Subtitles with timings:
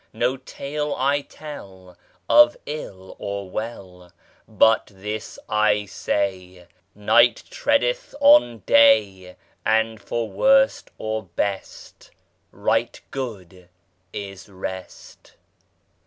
[0.13, 1.95] No tale I tell
[2.27, 4.11] Of ill or well,
[4.47, 12.09] But this I say: Night treadeth on day, And for worst or best
[12.51, 13.69] Right good
[14.11, 15.35] is rest.